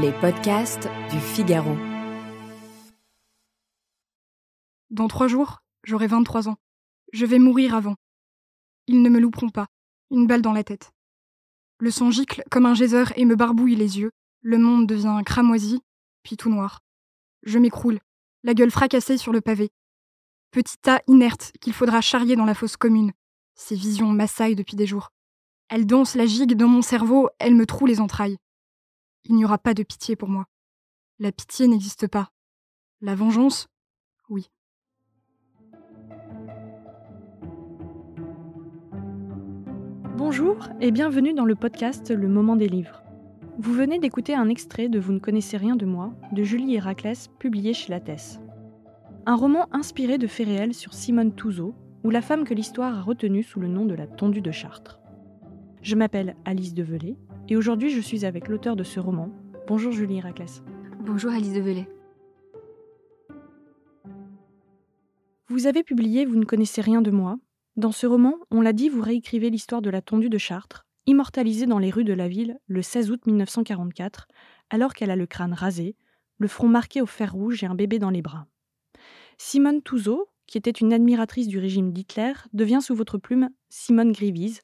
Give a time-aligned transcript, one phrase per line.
[0.00, 1.76] Les podcasts du Figaro.
[4.90, 6.56] Dans trois jours, j'aurai 23 ans.
[7.12, 7.94] Je vais mourir avant.
[8.88, 9.68] Ils ne me louperont pas.
[10.10, 10.90] Une balle dans la tête.
[11.78, 14.10] Le sang gicle comme un geyser et me barbouille les yeux.
[14.42, 15.80] Le monde devient cramoisi,
[16.24, 16.80] puis tout noir.
[17.44, 18.00] Je m'écroule,
[18.42, 19.70] la gueule fracassée sur le pavé.
[20.50, 23.12] Petit tas inerte qu'il faudra charrier dans la fosse commune.
[23.54, 25.12] Ces visions m'assaillent depuis des jours.
[25.68, 28.38] Elles dansent la gigue dans mon cerveau, elles me trouent les entrailles.
[29.26, 30.44] Il n'y aura pas de pitié pour moi.
[31.18, 32.30] La pitié n'existe pas.
[33.00, 33.68] La vengeance,
[34.28, 34.50] oui.
[40.18, 43.02] Bonjour et bienvenue dans le podcast Le Moment des livres.
[43.58, 47.28] Vous venez d'écouter un extrait de Vous ne connaissez rien de moi de Julie Héraclès,
[47.38, 48.40] publié chez Lattès.
[49.24, 53.02] Un roman inspiré de faits réels sur Simone Touzeau, ou la femme que l'histoire a
[53.02, 55.00] retenue sous le nom de la tondue de Chartres.
[55.80, 57.16] Je m'appelle Alice Develay
[57.48, 59.30] et aujourd'hui je suis avec l'auteur de ce roman.
[59.66, 60.62] Bonjour Julie Héraclès.
[61.00, 61.88] Bonjour Alice Develay.
[65.48, 67.36] Vous avez publié Vous ne connaissez rien de moi.
[67.76, 71.66] Dans ce roman, on l'a dit, vous réécrivez l'histoire de la tondue de Chartres, immortalisée
[71.66, 74.28] dans les rues de la ville le 16 août 1944,
[74.70, 75.96] alors qu'elle a le crâne rasé,
[76.38, 78.46] le front marqué au fer rouge et un bébé dans les bras.
[79.38, 84.60] Simone Touzeau, qui était une admiratrice du régime d'Hitler, devient sous votre plume Simone Grivise,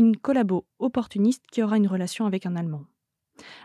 [0.00, 2.86] une collabo opportuniste qui aura une relation avec un Allemand.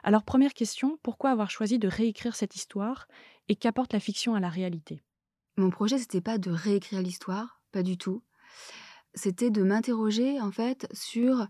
[0.04, 3.08] Alors première question, pourquoi avoir choisi de réécrire cette histoire
[3.48, 5.02] et qu'apporte la fiction à la réalité?
[5.56, 8.22] Mon projet, c'était pas de réécrire l'histoire, pas du tout.
[9.14, 11.48] C'était de m'interroger en fait sur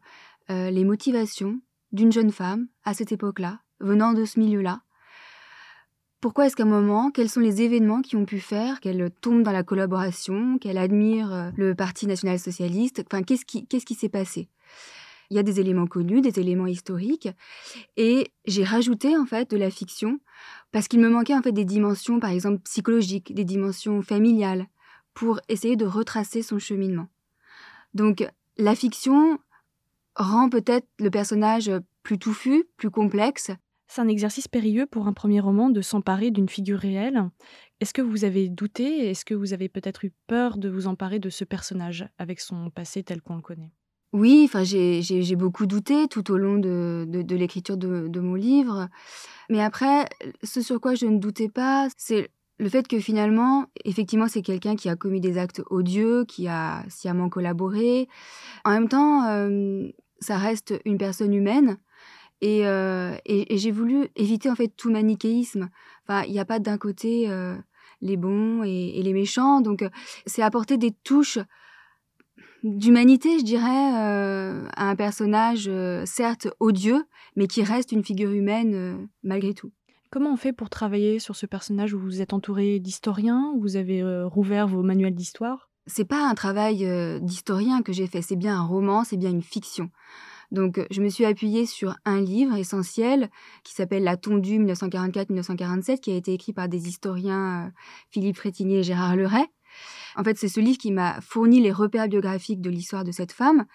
[0.51, 1.59] euh, les motivations
[1.91, 4.83] d'une jeune femme à cette époque-là, venant de ce milieu-là.
[6.21, 9.41] Pourquoi est-ce qu'à un moment, quels sont les événements qui ont pu faire qu'elle tombe
[9.41, 14.49] dans la collaboration, qu'elle admire euh, le Parti national-socialiste qu'est-ce qui s'est passé?
[15.29, 17.29] Il y a des éléments connus, des éléments historiques,
[17.97, 20.19] et j'ai rajouté en fait de la fiction
[20.71, 24.67] parce qu'il me manquait en fait des dimensions, par exemple psychologiques, des dimensions familiales,
[25.13, 27.07] pour essayer de retracer son cheminement.
[27.93, 28.27] Donc
[28.57, 29.39] la fiction
[30.15, 31.71] rend peut-être le personnage
[32.03, 33.51] plus touffu, plus complexe.
[33.87, 37.29] C'est un exercice périlleux pour un premier roman de s'emparer d'une figure réelle.
[37.79, 41.19] Est-ce que vous avez douté Est-ce que vous avez peut-être eu peur de vous emparer
[41.19, 43.71] de ce personnage avec son passé tel qu'on le connaît?
[44.15, 47.05] Oui, j'ai beaucoup douté tout au long de,
[47.35, 48.87] l'écriture de, mon livre.
[49.49, 50.07] Mais après,
[50.41, 54.77] ce sur quoi je ne doutais pas, c'est le fait que finalement, effectivement, c'est quelqu'un
[54.77, 58.07] qui a commis des actes odieux, qui a sciemment collaboré.
[58.63, 59.89] En même temps, euh,
[60.19, 61.77] ça reste une personne humaine.
[62.39, 65.69] Et, euh, et, j'ai voulu éviter en fait tout manichéisme.
[66.07, 67.57] Enfin, il n'y a pas d'un côté euh,
[68.01, 69.59] les bons et, les méchants.
[69.59, 69.83] Donc,
[70.25, 71.39] c'est apporter des touches
[72.65, 77.05] d'humanité, je dirais, euh, à un personnage euh, certes odieux,
[77.35, 79.71] mais qui reste une figure humaine euh, malgré tout.
[80.09, 84.01] Comment on fait pour travailler sur ce personnage où vous êtes entouré d'historiens Vous avez
[84.23, 85.69] rouvert vos manuels d'histoire?
[85.87, 86.87] C'est pas un travail
[87.21, 89.89] d'historien que j'ai fait, c'est bien un roman, c'est bien une fiction.
[90.51, 93.29] Donc, je me suis appuyée sur un livre essentiel
[93.63, 97.73] qui s'appelle La tondue 1944-1947, qui a été écrit par des historiens
[98.09, 99.45] Philippe Frétinier et Gérard Leray.
[100.15, 103.31] En fait, c'est ce livre qui m'a fourni les repères biographiques de l'histoire de cette
[103.31, 103.65] femme.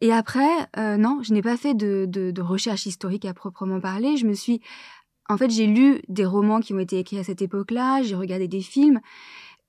[0.00, 4.16] Et après, euh, non, je n'ai pas fait de, recherche historique à proprement parler.
[4.16, 4.60] Je me suis,
[5.28, 8.02] en fait, j'ai lu des romans qui ont été écrits à cette époque-là.
[8.02, 9.00] J'ai regardé des films.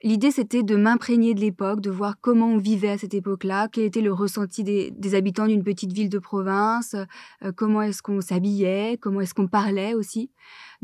[0.03, 3.86] L'idée, c'était de m'imprégner de l'époque, de voir comment on vivait à cette époque-là, quel
[3.86, 6.96] était le ressenti des, habitants d'une petite ville de province,
[7.44, 10.30] euh, comment est-ce qu'on s'habillait, comment est-ce qu'on parlait aussi.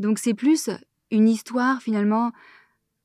[0.00, 0.68] Donc c'est plus
[1.12, 2.32] une histoire finalement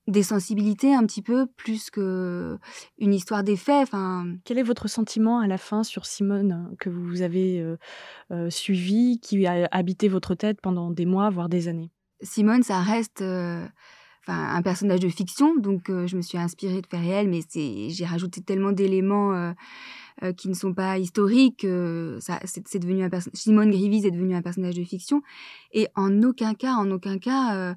[0.10, 2.58] des sensibilités un petit peu plus que
[2.98, 3.84] une histoire des faits.
[3.84, 7.78] Enfin, quel est votre sentiment à la fin sur Simone que vous avez euh,
[8.32, 11.92] euh, suivi, qui a habité votre tête pendant des mois, voire des années?
[12.22, 13.66] Simone, ça reste euh,
[14.34, 17.42] un personnage de fiction, donc je me suis inspirée de faits réels, mais
[17.90, 19.54] j'ai rajouté tellement d'éléments
[20.22, 21.64] euh, qui ne sont pas historiques.
[21.64, 25.22] Euh, c'est, devenu Simone Grivise est devenue un personnage de fiction.
[25.72, 27.74] Et en aucun cas, en aucun cas, euh,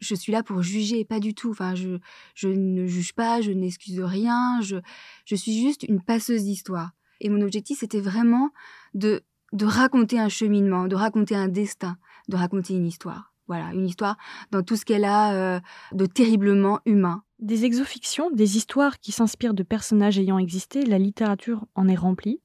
[0.00, 1.50] je suis là pour juger, pas du tout.
[1.50, 1.96] Enfin, je,
[2.34, 4.60] je ne juge pas, je n'excuse rien.
[4.60, 4.76] Je,
[5.24, 6.90] je suis juste une passeuse d'histoire.
[7.22, 8.50] Et mon objectif, c'était vraiment
[8.92, 9.22] de,
[9.54, 11.96] de raconter un cheminement, de raconter un destin,
[12.28, 13.29] de raconter une histoire.
[13.50, 14.16] Voilà, une histoire
[14.52, 15.60] dans tout ce qu'elle a
[15.92, 17.24] de terriblement humain.
[17.40, 22.40] Des exofictions, des histoires qui s'inspirent de personnages ayant existé, la littérature en est remplie.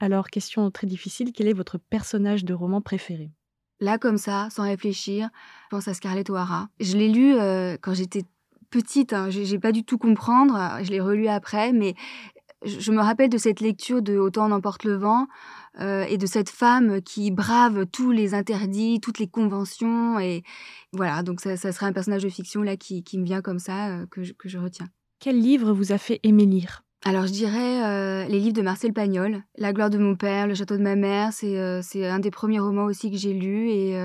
[0.00, 3.30] Alors, question très difficile, quel est votre personnage de roman préféré?
[3.78, 5.28] Là, comme ça, sans réfléchir,
[5.66, 6.68] je pense à Scarlett O'Hara.
[6.80, 8.24] Je l'ai lu euh, quand j'étais
[8.70, 11.94] petite, hein, j'ai pas du tout comprendre, je l'ai relu après, mais
[12.64, 15.26] je me rappelle de cette lecture de Autant en emporte le vent
[15.80, 20.18] euh, et de cette femme qui brave tous les interdits, toutes les conventions.
[20.18, 20.42] Et
[20.92, 24.06] voilà, donc ça, serait un personnage de fiction là qui, me vient comme ça, euh,
[24.10, 24.88] que, je, retiens.
[25.20, 26.82] Quel livre vous a fait aimer lire?
[27.04, 30.54] Alors je dirais euh, les livres de Marcel Pagnol, La gloire de mon père, Le
[30.54, 33.96] château de ma mère, c'est un des premiers romans aussi que j'ai lu et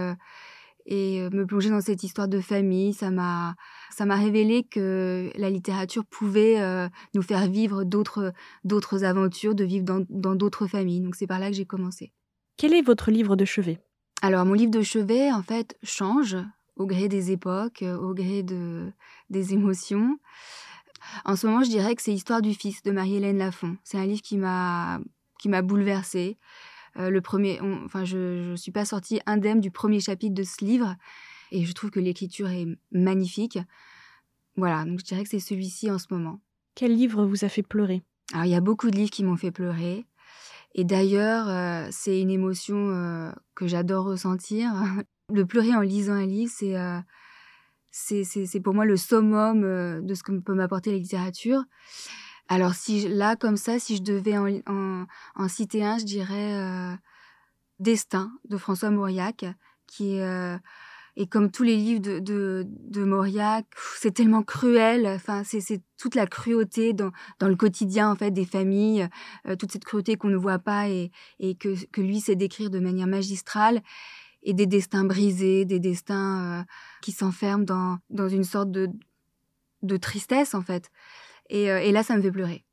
[0.86, 3.56] et euh, me plonger dans cette histoire de famille, ça m'a
[3.92, 8.34] ça m'a révélé que la littérature pouvait euh, nous faire vivre d'autres
[8.64, 11.02] d'autres aventures, de vivre dans d'autres familles.
[11.02, 12.12] Donc c'est par là que j'ai commencé.
[12.58, 13.80] Quel est votre livre de chevet?
[14.22, 16.38] Alors mon livre de chevet en fait change
[16.76, 18.92] au gré des époques, au gré de
[19.30, 20.18] des émotions.
[21.26, 23.78] En ce moment, je dirais que c'est Histoire du fils de Marie-Hélène Lafont.
[23.84, 25.00] C'est un livre qui m'a
[25.40, 26.38] qui m'a bouleversée.
[26.98, 30.64] Euh, le premier, enfin, je ne suis pas sortie indemne du premier chapitre de ce
[30.64, 30.96] livre
[31.52, 33.60] et je trouve que l'écriture est magnifique.
[34.56, 36.40] Voilà, donc je dirais que c'est celui-ci en ce moment.
[36.76, 38.04] Quel livre vous a fait pleurer?
[38.32, 40.06] Alors, il y a beaucoup de livres qui m'ont fait pleurer.
[40.76, 44.72] Et d'ailleurs, euh, c'est une émotion euh, que j'adore ressentir.
[45.30, 46.76] Le pleurer en lisant un livre, c'est
[47.92, 51.64] c'est pour moi le summum de ce que peut m'apporter la littérature.
[52.54, 55.08] Alors si là comme ça, si je devais en,
[55.48, 56.94] citer un, je dirais euh,
[57.80, 59.44] Destin de François Mauriac,
[59.88, 60.56] qui euh,
[61.16, 62.20] est comme tous les livres de,
[62.68, 63.66] de, Mauriac,
[63.98, 65.08] c'est tellement cruel.
[65.08, 67.10] Enfin, c'est toute la cruauté dans,
[67.40, 69.10] dans, le quotidien en fait des familles,
[69.48, 71.10] euh, toute cette cruauté qu'on ne voit pas et,
[71.40, 73.82] et que, que lui sait décrire de manière magistrale
[74.44, 76.68] et des destins brisés, des destins
[77.02, 78.92] qui s'enferment dans, dans une sorte de,
[79.82, 80.92] de tristesse en fait.
[81.52, 82.64] Euh, et, là, ça me fait pleurer.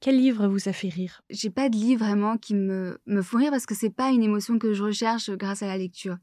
[0.00, 1.22] Quel livre vous a fait rire?
[1.30, 4.22] J'ai pas de livre vraiment qui me, me font rire parce que c'est pas une
[4.22, 6.18] émotion que je recherche grâce à la lecture.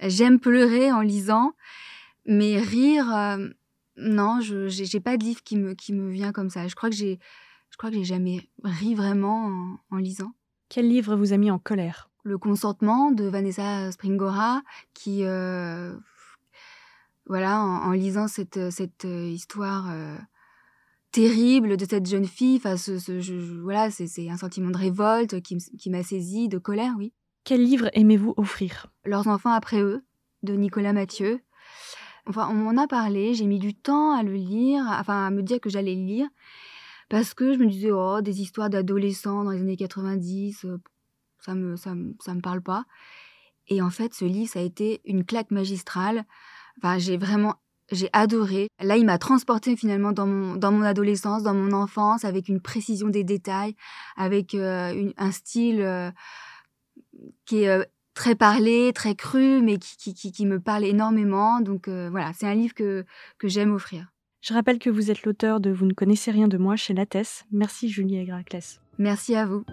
[0.00, 1.52] J'aime pleurer en lisant,
[2.26, 3.48] mais rire, euh,
[3.96, 6.66] non, je j'ai pas de livre qui me, qui me vient comme ça.
[6.66, 7.18] Je crois que j'ai
[7.70, 10.32] je crois que j'ai jamais ri vraiment en, lisant.
[10.68, 12.10] Quel livre vous a mis en colère?
[12.22, 14.62] Le consentement de Vanessa Springora,
[14.92, 15.94] qui euh,
[17.26, 19.90] voilà, en, lisant cette, cette histoire
[21.12, 22.56] terrible de cette jeune fille.
[22.56, 27.12] Enfin, ce, voilà, c'est un sentiment de révolte qui, m'a saisi, de colère, oui.
[27.44, 28.86] Quel livre aimez-vous offrir?
[29.04, 30.04] Leurs enfants après eux,
[30.42, 31.40] de Nicolas Mathieu.
[32.26, 35.42] Enfin, on m'en a parlé, j'ai mis du temps à le lire, enfin à me
[35.42, 36.28] dire que j'allais le lire,
[37.08, 40.78] parce que je me disais, oh, des histoires d'adolescents dans les années 90, euh,
[41.40, 42.84] ça me, ça, me, ça me parle pas.
[43.68, 46.24] Et en fait, ce livre, ça a été une claque magistrale.
[46.78, 47.56] Enfin, j'ai vraiment
[47.92, 48.68] j'ai adoré.
[48.80, 52.60] Là, il m'a transporté finalement dans mon, dans mon adolescence, dans mon enfance, avec une
[52.60, 53.76] précision des détails,
[54.16, 56.10] avec euh, un style euh,
[57.44, 57.84] qui est euh,
[58.14, 61.60] très parlé, très cru, mais qui, qui, qui, me parle énormément.
[61.60, 63.04] Donc voilà, c'est un livre que,
[63.38, 64.08] que j'aime offrir.
[64.40, 67.44] Je rappelle que vous êtes l'auteur de Vous ne connaissez rien de moi chez Lattès.
[67.52, 68.80] Merci Julie Agraclès.
[68.98, 69.64] Merci à vous.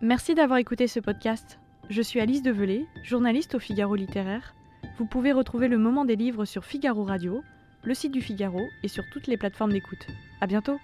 [0.00, 1.58] Merci d'avoir écouté ce podcast.
[1.90, 4.54] Je suis Alice Develay, journaliste au Figaro littéraire.
[4.98, 7.42] Vous pouvez retrouver le moment des livres sur Figaro Radio,
[7.82, 10.06] le site du Figaro et sur toutes les plateformes d'écoute.
[10.42, 10.78] À bientôt!